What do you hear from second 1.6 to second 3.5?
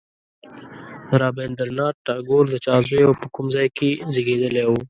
ناته ټاګور د چا زوی او په کوم